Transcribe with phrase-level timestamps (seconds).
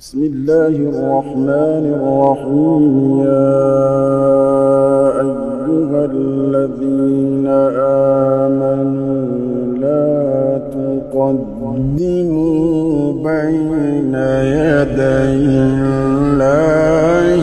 [0.00, 3.20] بسم الله الرحمن الرحيم.
[3.20, 3.60] يا
[5.20, 7.46] أيها الذين
[8.48, 9.28] آمنوا
[9.84, 10.08] لا
[10.76, 12.48] تقدموا
[13.12, 14.14] بين
[14.56, 15.36] يدي
[16.40, 17.39] الله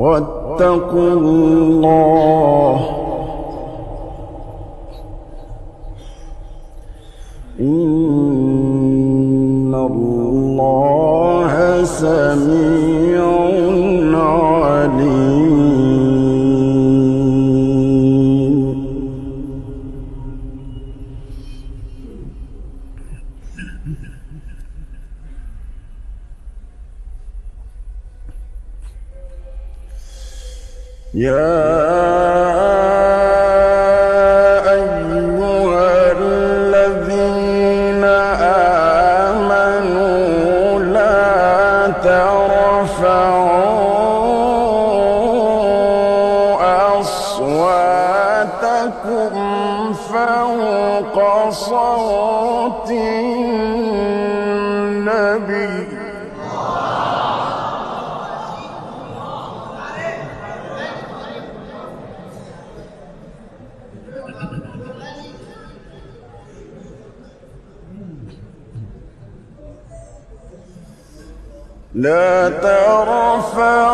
[0.00, 2.99] واتقوا الله
[31.20, 31.60] يا
[34.72, 38.04] أيها الذين
[39.28, 43.20] آمنوا لا ترفعوا
[47.00, 48.32] أصواتكم
[49.92, 51.16] فوق
[51.50, 52.90] صوت
[72.00, 73.90] لا ترفعوا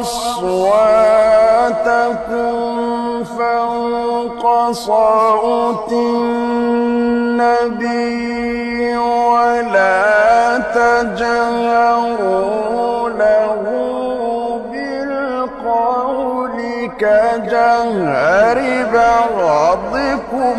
[0.00, 1.24] أصواتكم
[3.24, 7.46] فوق صوت النبي
[8.96, 12.30] ولا تجهروا
[13.10, 13.62] له
[14.72, 16.56] بالقول
[16.98, 18.58] كجهر
[18.94, 20.58] بعضكم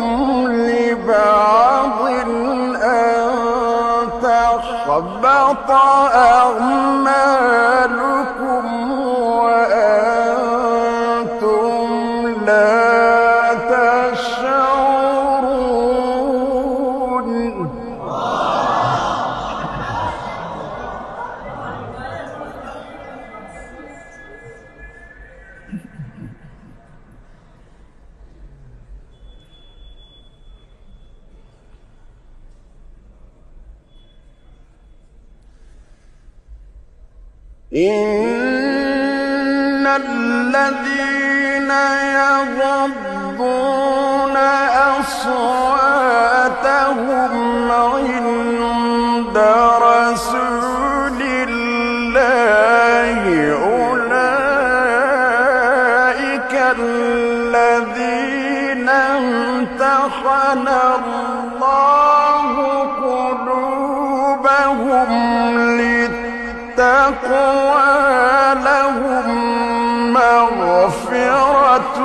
[5.02, 5.70] تحبط
[6.14, 7.41] أعمالكم
[37.76, 37.86] إن
[39.86, 41.70] الذين
[42.20, 43.56] يغضون
[45.00, 46.10] أصواتهم
[47.72, 49.38] عند
[49.82, 53.22] رسول الله
[53.52, 54.22] أولئك
[56.78, 58.08] الذين
[58.88, 61.51] امتحن الله
[67.02, 71.96] للتقوى لهم مغفرة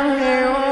[0.06, 0.69] من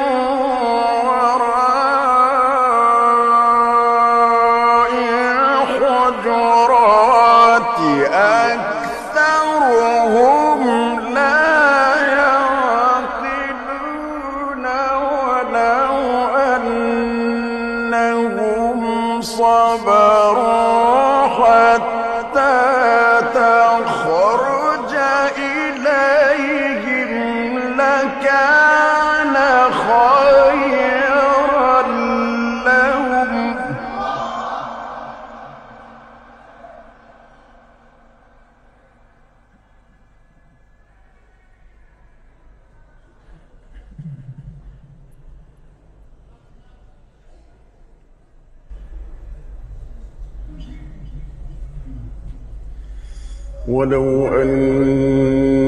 [53.67, 55.65] ولو أنهم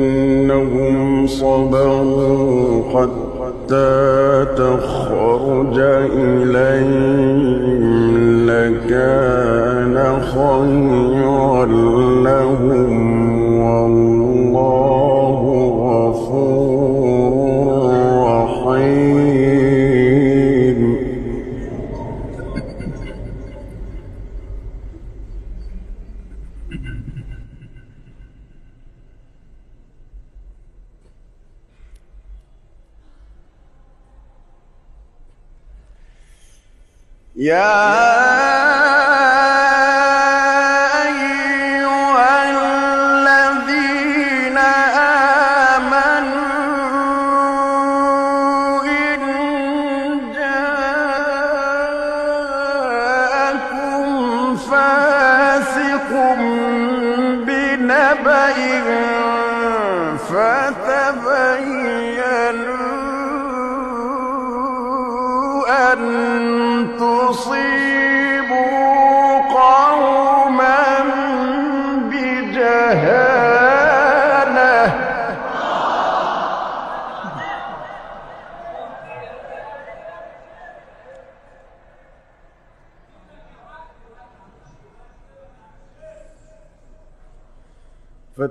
[1.27, 5.79] صبروا حتى تخرج
[6.15, 7.83] إليهم
[8.47, 10.88] لكان خيرا.
[37.49, 38.08] يا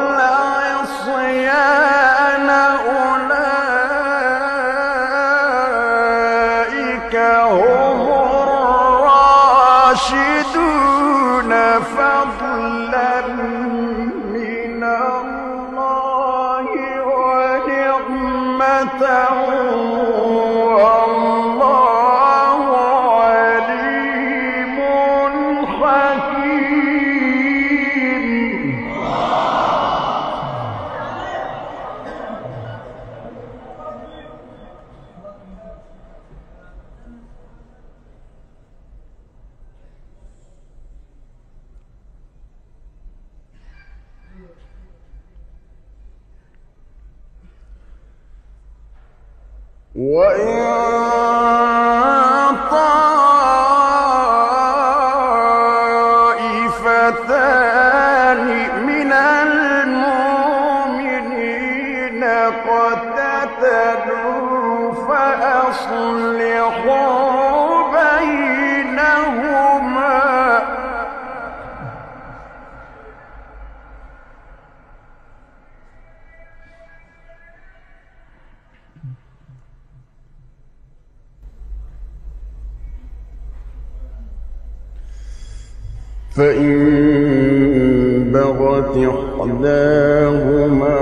[86.37, 90.97] فإن بغت إحداهما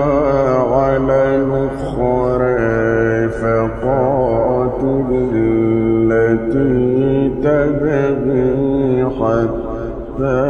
[0.72, 2.62] على الأخرى
[3.28, 10.42] فقاتل التي تبغي حتى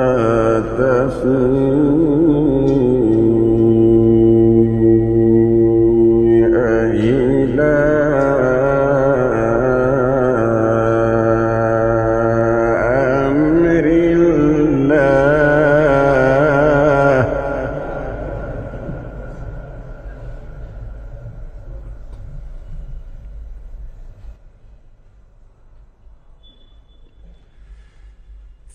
[0.79, 3.01] تفيء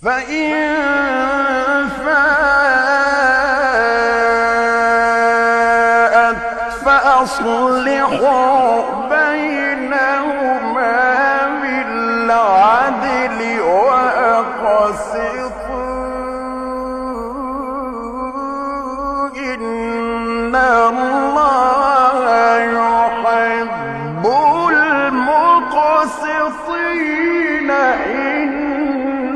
[0.03, 0.77] فإن
[1.87, 2.37] فاءت
[6.85, 10.67] فأصلحوا بينهما
[11.61, 14.67] بالعدل وأقسطوا
[19.37, 22.25] إن الله
[22.57, 24.25] يحب
[25.87, 28.56] المقسطين إن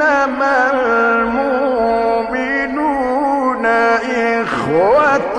[0.01, 0.72] إنما
[2.01, 2.46] المؤمنون
[4.41, 5.38] إخوة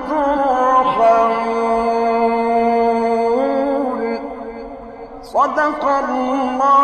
[0.08, 1.22] ترحمون.
[5.22, 6.81] صدق الله